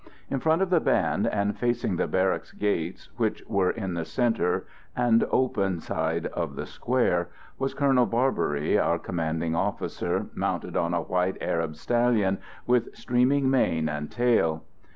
[0.31, 4.65] In front of the band and facing the barrack gates, which were in the centre
[4.95, 11.03] and open side of the square, was Colonel Barbery, our commanding officer, mounted on a
[11.03, 14.63] white Arab stallion with streaming mane and tail.